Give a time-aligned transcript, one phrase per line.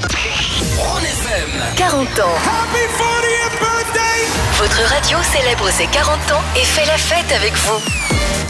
[0.00, 1.76] FM.
[1.76, 2.34] 40 ans.
[4.58, 8.43] Votre radio célèbre ses 40 ans et fait la fête avec vous.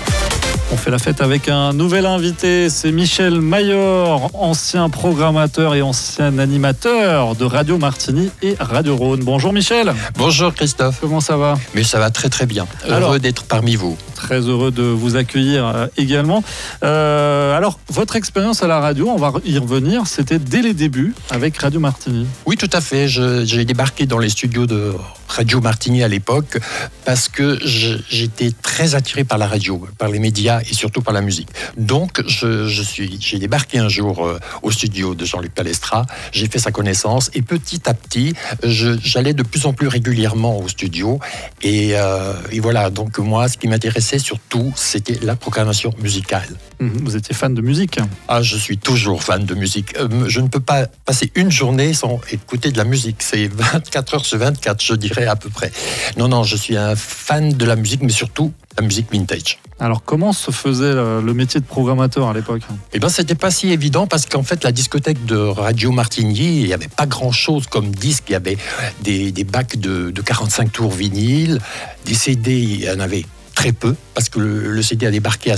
[0.75, 6.37] On fait la fête avec un nouvel invité, c'est Michel Mayor, ancien programmateur et ancien
[6.41, 9.21] animateur de Radio Martini et Radio Rhône.
[9.23, 9.95] Bonjour Michel.
[10.19, 10.99] Bonjour Christophe.
[11.01, 11.55] Comment ça va?
[11.77, 12.67] Mais ça va très très bien.
[12.85, 13.97] Alors- Heureux d'être parmi vous.
[14.17, 16.43] Très heureux de vous accueillir euh, également.
[16.83, 21.15] Euh, alors, votre expérience à la radio, on va y revenir, c'était dès les débuts
[21.31, 22.27] avec Radio Martini.
[22.47, 23.07] Oui, tout à fait.
[23.07, 24.93] Je- J'ai débarqué dans les studios de
[25.37, 26.59] Radio Martini à l'époque
[27.05, 31.21] parce que j'étais très attiré par la radio, par les médias et surtout par la
[31.21, 31.49] musique.
[31.77, 36.07] Donc, je, je suis, j'ai débarqué un jour euh, au studio de Jean-Luc Palestra.
[36.33, 40.69] J'ai fait sa connaissance et petit à petit, j'allais de plus en plus régulièrement au
[40.69, 41.19] studio.
[41.63, 42.91] Et, euh, et voilà.
[42.91, 46.49] Donc moi, ce qui m'intéressait surtout, c'était la programmation musicale.
[46.81, 47.99] Mhm, Vous étiez fan de musique.
[48.29, 49.97] Ah, je suis toujours fan de musique.
[49.99, 53.17] Euh, je ne peux pas passer une journée sans écouter de la musique.
[53.21, 55.73] C'est 24 heures sur 24, je dirais à peu près.
[56.17, 59.59] Non, non, je suis un fan de la musique, mais surtout la musique vintage.
[59.81, 62.63] Alors, comment se faisait le, le métier de programmateur à l'époque?
[62.93, 66.67] Eh bien, c'était pas si évident parce qu'en fait, la discothèque de Radio Martigny, il
[66.67, 68.25] n'y avait pas grand-chose comme disque.
[68.29, 68.57] Il y avait
[69.03, 71.61] des, des bacs de, de 45 tours vinyle,
[72.05, 73.25] des CD, il y en avait
[73.55, 75.51] très peu parce que le, CD a débarqué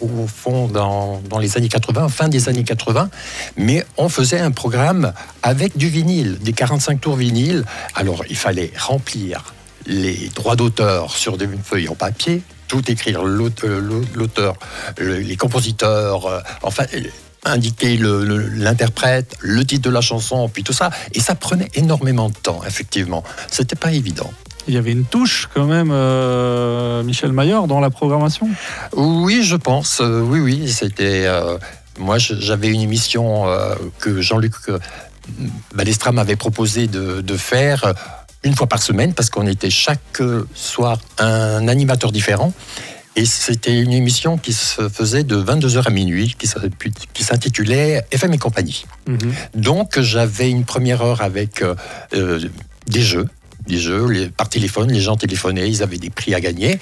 [0.00, 3.10] au fond- dans, les années 80, fin des années 80.
[3.56, 7.64] Mais on faisait un programme avec du vinyle, des 45 tours vinyle.
[7.94, 9.54] Alors, il fallait remplir
[9.86, 14.54] les droits d'auteur sur des feuilles en papier, tout écrire, euh, l'auteur,
[14.98, 16.84] le- les compositeurs, euh, enfin,
[17.44, 20.90] indiquer le- le- l'interprète, le, titre de la chanson, puis tout ça.
[21.14, 23.24] Et ça prenait énormément de temps, effectivement.
[23.50, 24.30] C'était pas évident.
[24.68, 28.48] Il y avait une touche quand même, euh, Michel Mayor, dans la programmation?
[28.94, 30.00] Oui, je pense.
[30.00, 31.24] euh, oui, oui, c'était.
[31.26, 31.58] euh,
[31.98, 34.54] moi, j'avais une émission euh, que Jean-Luc
[35.74, 37.92] Balestra m'avait proposé de, de faire
[38.42, 40.22] une fois par semaine, parce qu'on était chaque
[40.54, 42.52] soir un animateur différent.
[43.16, 46.36] Et c'était une émission qui se faisait de 22h à minuit,
[47.12, 48.86] qui s'intitulait FM et compagnie.
[49.08, 49.18] Mhm.
[49.56, 51.62] Donc j'avais une première heure avec
[52.86, 53.26] des jeux,
[53.70, 56.78] des jeux par téléphone, les gens téléphonaient, ils avaient des prix à gagner.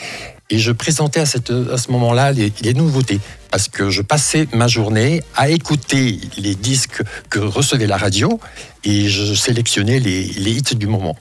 [0.51, 3.21] Et je présentais à, cette, à ce moment-là les, nouveautés.
[3.51, 8.41] Parce que je passais ma journée à écouter les disques que recevait la radio
[8.85, 11.17] et je sélectionnais les, les hits du moment.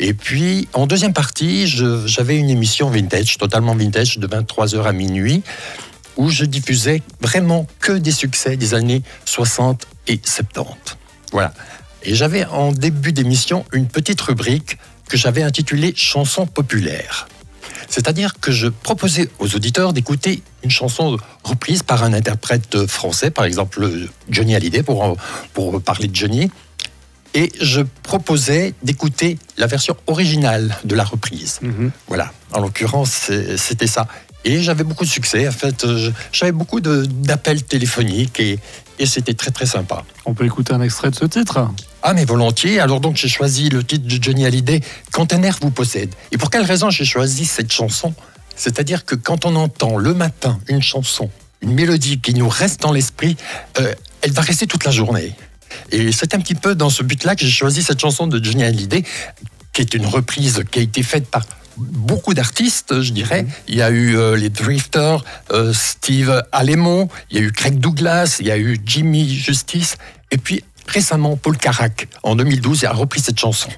[0.00, 5.42] Et puis, en deuxième partie, j'avais une émission vintage, totalement vintage, de 23h à minuit,
[6.16, 10.96] où je diffusais vraiment que des succès des années 60 et 70.
[11.32, 11.52] Voilà.
[12.08, 14.78] Et j'avais en début d'émission une petite rubrique
[15.10, 17.28] que j'avais intitulée Chansons populaires.
[17.90, 23.44] C'est-à-dire que je proposais aux auditeurs d'écouter une chanson reprise par un interprète français, par
[23.44, 23.86] exemple
[24.30, 25.18] Johnny Hallyday, pour,
[25.52, 26.50] pour parler de Johnny.
[27.34, 31.58] Et je proposais d'écouter la version originale de la reprise.
[31.60, 31.90] Mhm.
[32.06, 34.08] Voilà, en l'occurrence, c'était ça.
[34.46, 35.46] Et j'avais beaucoup de succès.
[35.46, 35.84] En fait,
[36.32, 38.58] j'avais beaucoup d'appels téléphoniques et,
[38.98, 40.04] et c'était très très sympa.
[40.26, 41.68] On peut écouter un extrait de ce titre
[42.02, 42.80] Ah, mais volontiers.
[42.80, 44.80] Alors donc, j'ai choisi le titre de Johnny Hallyday,
[45.12, 46.14] Quand un air vous possède.
[46.32, 48.14] Et pour quelle raison j'ai choisi cette chanson?
[48.56, 51.30] C'est-à-dire que quand on entend le matin une chanson,
[51.62, 53.36] une mélodie qui nous reste dans l'esprit,
[53.78, 55.34] euh, elle va rester toute la journée.
[55.92, 58.64] Et c'est un petit peu dans ce but-là que j'ai choisi cette chanson de Johnny
[58.64, 59.04] Hallyday,
[59.72, 61.44] qui est une reprise qui a été faite par
[61.78, 63.46] beaucoup d'artistes, je dirais.
[63.68, 67.78] Il y a eu euh, les Drifters, euh, Steve Alemo, il y a eu Craig
[67.78, 69.96] Douglas, il y a eu Jimmy Justice,
[70.30, 73.68] et puis récemment Paul Carac, en 2012, il a repris cette chanson.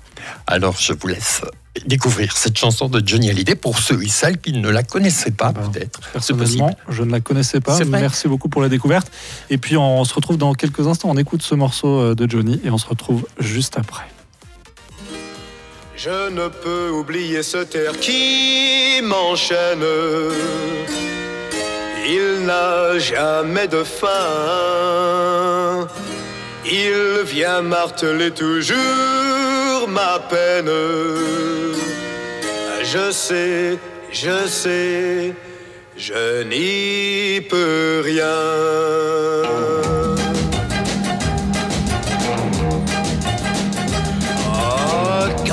[0.46, 1.42] Alors je vous laisse
[1.86, 5.52] découvrir cette chanson de Johnny Hallyday pour ceux et celles qui ne la connaissaient pas
[5.52, 6.00] Ben, peut-être.
[6.12, 7.78] Personnellement, je ne la connaissais pas.
[7.84, 9.10] Merci beaucoup pour la découverte.
[9.50, 11.10] Et puis, on se retrouve dans quelques instants.
[11.10, 14.04] On écoute ce morceau euh, de Johnny et on se retrouve juste après.
[16.02, 19.84] Je ne peux oublier ce terre qui m'enchaîne.
[22.08, 24.08] Il n'a jamais de fin.
[26.64, 30.70] Il vient marteler toujours ma peine.
[32.82, 33.78] Je sais,
[34.10, 35.34] je sais,
[35.98, 38.30] je n'y peux rien.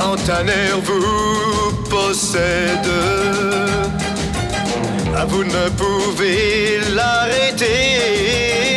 [0.08, 2.92] Quand un air vous possède,
[5.28, 8.77] vous ne pouvez l'arrêter.